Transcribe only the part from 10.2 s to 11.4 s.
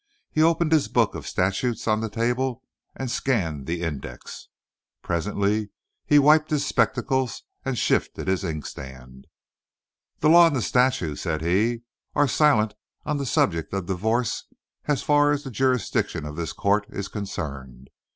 law and the statutes,"